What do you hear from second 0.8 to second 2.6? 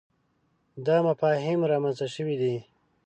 دا مفاهیم رامنځته شوي دي.